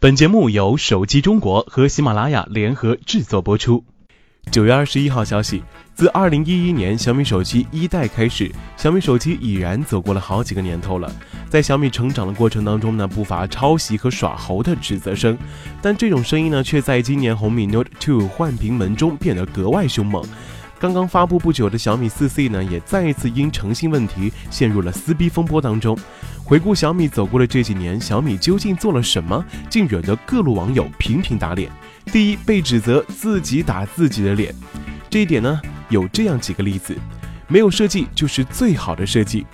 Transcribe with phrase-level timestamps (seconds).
[0.00, 3.82] 本节目由手机中国和喜马拉雅联合制作播出。
[4.52, 5.60] 九月二十一号消息，
[5.92, 11.12] 自二零一一年小米手机一代开始，小米手机已然走过了好几个年头了。
[11.48, 15.36] 在小米成长的过程当中呢，不乏抄袭和耍猴的指责声，
[15.82, 20.24] 但这种声音呢，却在今年红米 Note 2换屏门中变得格外凶猛。
[20.80, 25.98] 刚刚发布不久的小米四 C 呢，也再一次因诚信问题陷入了撕逼风波当中。
[26.44, 31.70] 回顾小米走过的这几年，小米究竟做了什么，竟惹得各路网友频频打脸？
[32.12, 34.54] 第一，被指责自己打自己的脸，
[35.10, 36.96] 这一点呢，有这样几个例子：
[37.48, 39.44] 没有设计就是最好的设计。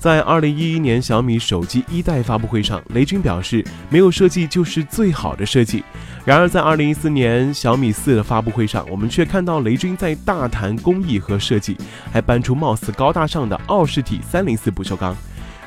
[0.00, 5.84] 在二零一一年小米手机一代发布会上，雷军表示没有设计就是最好的设计。
[6.24, 11.76] 然而在二零一四年小米四的发布会上，我们却看到雷军在大谈工艺和设计，
[12.10, 15.14] 还搬出貌似高大上的奥氏体三零四不锈钢。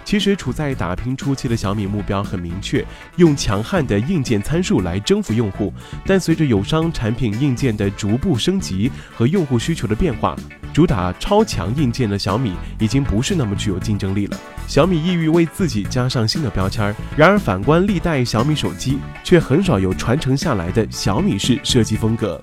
[0.04, 2.86] 其实处在打拼初期的小米目标很明确，
[3.16, 5.74] 用强悍的硬件参数来征服用户。
[6.06, 10.36] 但随着友商产品硬件的逐步升级和用户需求的变化，
[10.74, 14.38] 主打超强硬件的小米已经不是那么具有竞争力了。
[14.68, 16.96] 小米意欲为自己加上新的标签。
[17.18, 22.42] 然而反观历代小米手机，却很少有传承下来的小米式设计风格。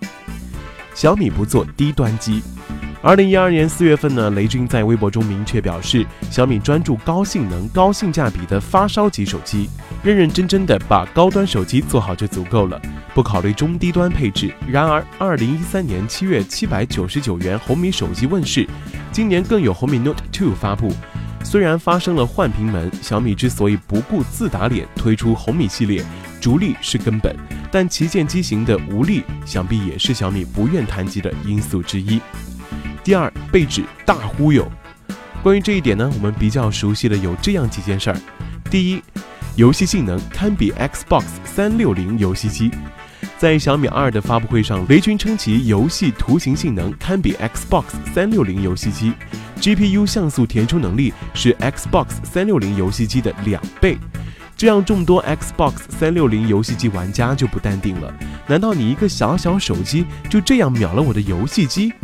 [0.95, 2.43] 小米不做低端机。
[3.03, 9.71] 二零一二年四月份呢，雷军在微博中明确表示，小米专注高性能、高性价比的发烧级手机，
[10.03, 12.79] 认认真真的把高端手机做好就足够了，
[13.15, 14.53] 不考虑中低端配置。
[14.69, 18.69] 然而，二零一三年七月七百九十九元红米手机问世，
[19.11, 20.93] 今年更有红米 Note 2发布。
[21.43, 26.05] 虽然发生了换屏门，小米之所以不顾自打脸推出红米系列，
[26.39, 27.35] 逐利是根本，
[27.73, 32.21] 但旗舰机型的无力，想必也是小米不愿谈及的因素之一。
[33.03, 34.71] 第二，被指大忽悠。
[35.43, 38.17] 关于这一点呢，我们比较熟悉的有这样几件事儿。
[38.71, 39.03] 第一，
[39.57, 42.71] 游戏性能堪比 Xbox 三六零游戏机。
[43.39, 49.15] 在小米二的发布会上，雷军称其游戏图形性能堪比 Xbox 三六零游戏机
[49.59, 53.97] ，GPU 像素填充能力是 Xbox 三六零游戏机的两倍。
[54.59, 58.13] 这样，众多 Xbox 三六零游戏机玩家就不淡定了。
[58.47, 61.95] 难道你一个小小手机就这样秒了我的游戏机？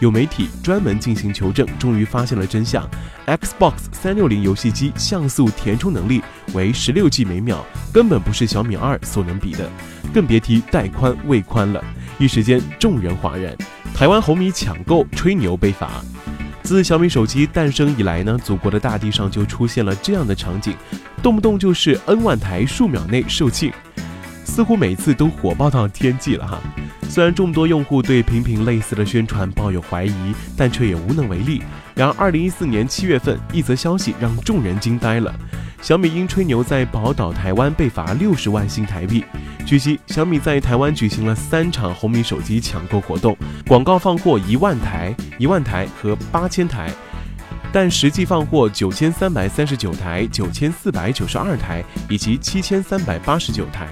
[0.00, 2.86] 有媒体专门进行求证，终于发现了真相
[3.26, 7.64] ：Xbox 三六零游戏机像素填充能力为十六 G 每秒，
[7.94, 9.70] 根本不是小米二所能比的，
[10.12, 11.82] 更别提带宽、位宽了。
[12.18, 13.56] 一时间，众人哗然。
[13.94, 15.90] 台湾红米抢购吹牛被罚。
[16.62, 20.74] 自小米手机诞生以来呢，祖国的大地上就出现了这样的场景，
[21.22, 23.72] 动不动就是 N 万台数秒内售罄，
[24.44, 26.60] 似乎每次都火爆到天际了哈。
[27.08, 31.62] 虽然众多用户对频频类似的宣传抱有怀疑，但却也无能为力。
[31.94, 35.34] 然而，二零一四年七月份，一则消息让众人惊呆了：
[35.80, 39.24] 小米因吹牛在宝岛台湾被罚六十万新台币。
[39.64, 43.34] 据悉，小米在台湾举行了三场红米手机抢购活动，
[43.66, 46.90] 广告放货一万台、一万台和八千台，
[47.72, 53.88] 但实际放货九千三百三十九台、九千四百九十二台以及七千三百八十九台。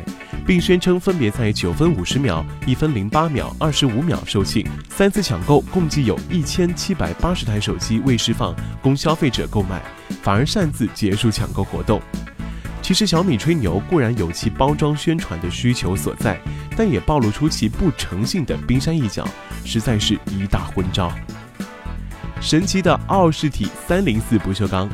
[0.47, 4.67] 并宣称分别在九分五十秒、一分零八秒、二十五秒售罄。
[4.89, 9.83] 三次抢购共计有一千七百八十台手机未释放供消费者购买，
[10.23, 12.01] 反而擅自结束抢购活动。
[12.83, 16.39] 其实小米吹牛固然有其包装宣传的需求所在，
[16.77, 19.27] 但也暴露出其不诚信的冰山一角，
[19.65, 21.11] 实在是一大昏招。
[22.43, 24.87] 神奇的奥氏体三零四不锈钢。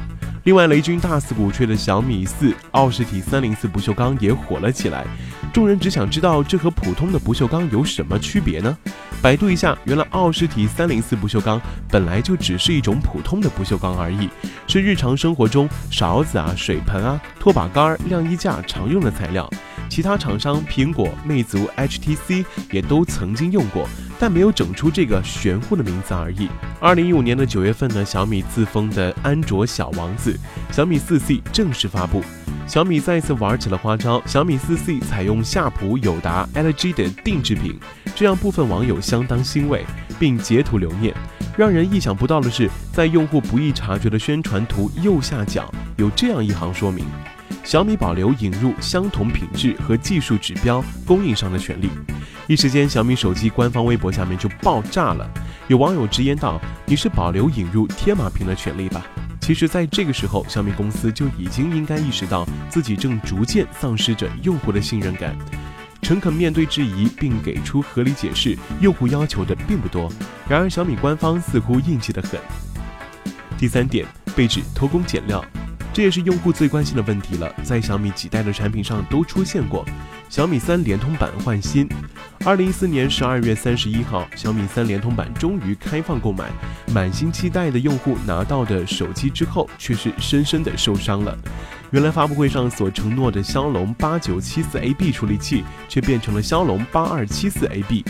[0.44, 5.04] 另外，雷军大肆鼓吹的小米四奥氏体三零四不锈钢也火了起来。
[5.52, 8.76] 众人只想知道这和普通的不锈钢有什么区别呢？
[9.20, 14.28] 百度一下，原来奥氏体三零四不锈钢本来就只是一种普通的不锈钢而已，
[14.66, 19.48] 是日常生活中勺子啊、水盆啊、拖把杆、晾衣架常用的材料。
[19.88, 23.88] 其他厂商苹果、魅族、HTC 也都曾经用过，
[24.20, 26.48] 但没有整出这个玄乎的名字而已。
[26.78, 30.38] 二零一五年的九月份呢，小米自封的安卓小王子
[30.70, 32.22] 小米四 C 正式发布。
[32.70, 37.76] 小米再一次玩起了花招，小米四 C 采用夏普、友达、LG 的定制品，
[38.14, 39.84] 这让部分网友相当欣慰，
[40.20, 41.12] 并截图留念。
[41.58, 47.04] 让人意想不到的是，在用户不易察觉的宣传图右下角有这样一行说明。
[47.64, 51.88] 小米保留引入相同品质和技术指标供应商的权利，
[52.46, 55.28] 一时间小米手机官方微博下面就爆炸了。
[55.66, 59.04] 有网友直言道：“你是保留引入天马屏的权利吧？”
[59.50, 65.36] 其实，在这个时候，小米公司就已经应该意识到自己正逐渐丧失着用户的信任感，
[66.02, 68.56] 诚恳面对质疑并给出合理解释。
[68.80, 70.08] 用户要求的并不多，
[70.48, 72.38] 然而小米官方似乎硬气得很。
[73.58, 74.06] 第三点，
[74.36, 75.44] 被指偷工减料。
[75.92, 77.52] 这也是用户最关心的问题了。
[77.64, 79.84] 在小米几代的产品上都出现过，
[80.28, 81.88] 小米三联通版换新。
[82.42, 86.50] 二零一四年十二月三十一号，小米三联通版终于开放购买，
[86.90, 91.36] 满心期待的用户拿到的手机之后，却是深深的受伤了。
[91.90, 98.02] 原来发布会上所承诺的骁龙八九七四 AB 处理器，却变成了骁龙八二七四 AB。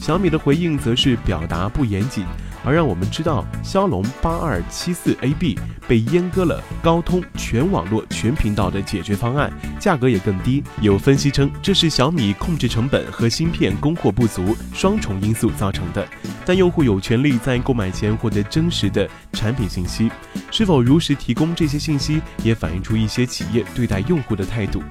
[0.00, 2.24] 小米的回应则是表达不严谨。
[2.64, 10.64] 而让我们知道，骁龙八二七四 AB 被阉割了高通全网络全频道的解决方案，价格也更低。
[10.80, 16.06] 有分析称，这是小米控制成本和芯片供货不足双重因素造成的。
[16.46, 20.10] 但用户有权利在购买前获得真实的产品信息，
[20.50, 24.82] 是否如实提供这些信息，也反映出一些企业对待用户的态度。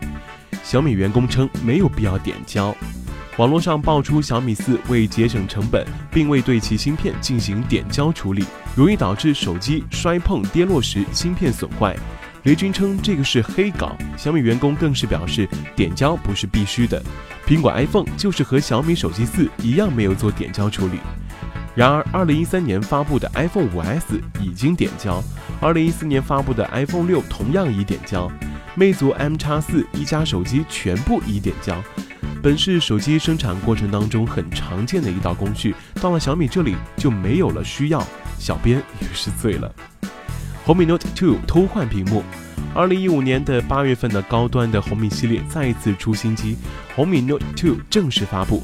[0.63, 2.75] 小米员工称，没有必要点胶。
[3.37, 8.45] 网络上爆出小米四为节省成本，并未对其芯片进行点胶处理，
[8.75, 11.97] 容易导致手机摔碰跌落时芯片损坏。
[12.43, 17.01] 雷军称这个是黑稿，小米员工更是表示点胶不是必须的。
[17.47, 20.99] 苹果 iPhone 就是和小米手机四一样没有做点胶处理。
[21.73, 25.23] 然而，二零一三年发布的 iPhone 五 S 已经点胶，
[25.59, 28.31] 二零一四年发布的 iPhone 六同样已点胶，
[28.75, 31.81] 魅族 M 叉四一加手机全部已点胶。
[32.43, 38.05] 本是手机生产过程当中很常见的一道工序，到了小米这里就没有了需要，
[38.37, 39.73] 小编也是醉了。
[40.65, 42.21] 红米 Note Two 偷换屏幕，
[42.75, 46.57] 二零一五年的八月份的高端的红米系列再次出新机，
[46.93, 48.61] 红米 Note Two 正式发布。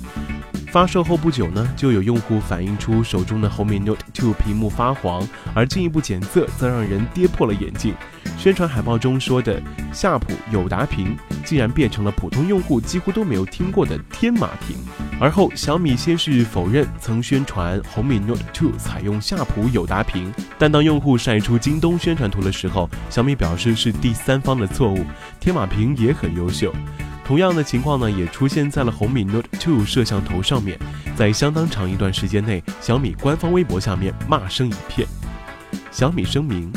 [0.71, 7.95] 发售后不久呢，就有用户反映出手中的红米 Note 2屏幕发黄，而进一步检测则让人跌破了眼镜。
[8.37, 9.59] 宣传海报中说的
[9.91, 14.77] 夏普友达屏，竟然变成了普通用户几乎都没有听过的天马屏。
[15.19, 25.03] 而后小米先是否认曾宣传红米 Note 2采用夏普友达屏，但当用户晒出京东宣传图的时候，小米表示是第三方的错误，
[25.39, 26.71] 天马屏也很优秀。
[27.29, 30.79] 同样的情况呢，也出现在了红米 Note 2摄像头上面，
[31.15, 35.07] 在相当长一段时间内，小米官方微博下面骂声一片。
[35.91, 36.73] 小米声明。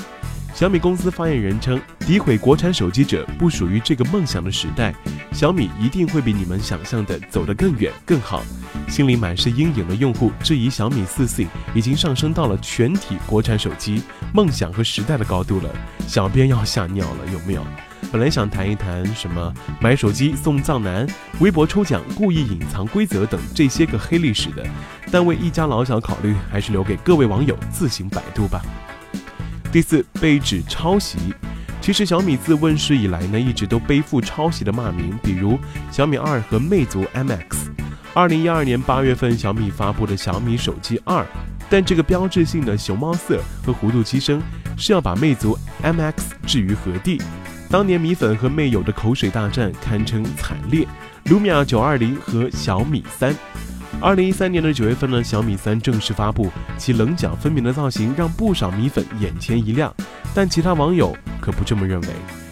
[0.53, 4.95] 小米公司发言人称：“诋毁国产手机者不属于这个梦想的时代，
[5.33, 8.45] 小米一定会比你们想象的走得更远更好。”
[8.87, 14.03] 心里满是阴影的用户质疑小米四 C 已经上升到了全体国产手机
[14.35, 15.71] 梦想和时代的高度了。
[16.07, 17.67] 小编要吓尿了，有没有？
[18.11, 21.07] 本来想谈一谈什么买手机送藏男、
[21.41, 24.67] 微博抽奖故意隐藏规则等这些个黑历史的，
[25.11, 28.61] 但为一家老小考虑，还是留给各位网友自行百度吧。
[29.71, 31.19] 第四，被指抄袭。
[31.81, 35.59] 其实小米自问世以来呢，一直都背负抄袭的骂名，比如
[35.91, 37.41] 小米二和魅族 MX。
[38.15, 41.27] 二零一二年八月份，小米发布的小米手机二，
[41.71, 44.41] 但这个标志性的熊猫色和弧度机身，
[44.77, 46.15] 是要把魅族 MX
[46.47, 47.21] 置于何地？
[47.73, 50.87] 当年米粉和魅友的口水大战堪称惨烈。
[51.25, 53.35] Lumia 九二零和小米三。
[53.99, 59.91] 二零一三年的九月份呢，小米三正式发布，其棱角分明的造型让不少米粉眼前一亮，
[60.35, 62.09] 但其他网友可不这么认为。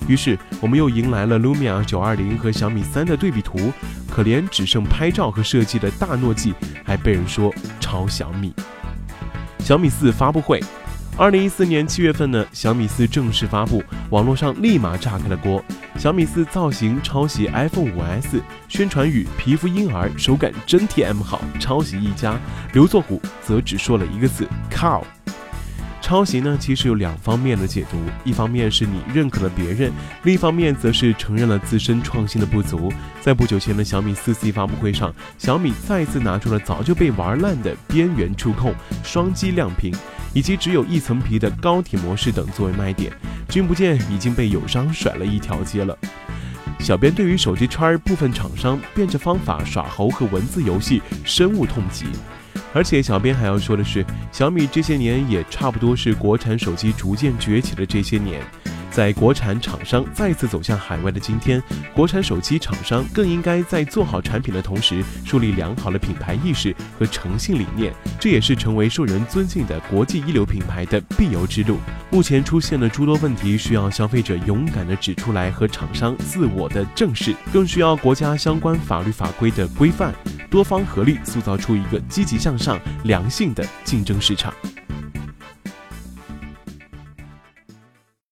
[0.09, 3.71] 于是我们又迎来了 Lumia 九二零和小米三的对比图，
[4.11, 8.55] 可怜只剩拍照和设计的大诺基还被人说抄小米。
[9.59, 10.65] 小米四发布会。
[11.17, 15.63] 二零一四年七月份呢，小米四正式发布，网络上立马炸开了锅。
[15.99, 22.41] 小米四造型抄袭 iPhone 五 S，宣传语“皮肤婴儿，手感真 TM 好”，抄袭一家。
[22.73, 25.05] 刘作虎则只说了一个字靠。
[26.11, 29.93] 抄袭呢，其实有两方面的解读，一方面是你认可了别人，
[30.25, 32.93] 另一方面则是承认了自身创新的不足。
[33.21, 38.75] 在不久前的小米四 C 发布会上，小米再次拿出了早就被玩烂的边缘触控、
[39.05, 39.95] 双击亮屏。
[40.35, 43.13] 以及只有一层皮的高铁模式等作为卖点，
[43.49, 45.97] 君不见已经被友商甩了一条街了。
[46.81, 52.07] 小编对于手机圈部分厂商变着方法耍猴和文字游戏深恶痛疾。
[52.73, 58.41] 而且小编还要说的是，小米这些年也差不多是国产手机逐渐崛起的这些年。
[58.91, 61.63] 在国产厂商再次走向海外的今天，
[61.95, 71.79] 国产手机厂商更应该在做好产品的同时，树立良好的品牌意识和诚信理念，这也是成为受人尊敬的国际一流品牌的必由之路。
[72.11, 80.13] 目前出现的诸多问题，需要消费者勇敢地指出来和厂商自我的正视，更需要国家相关法律法规的规范，
[80.51, 84.53] 多方合力塑造出一个积极向上、良性的竞争市场。